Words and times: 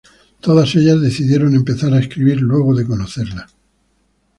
Todas 0.39 0.73
ellas 0.73 0.99
decidieron 0.99 1.53
empezar 1.53 1.93
a 1.93 1.99
escribir 1.99 2.41
luego 2.41 2.73
de 2.73 2.87
conocerla. 2.87 3.47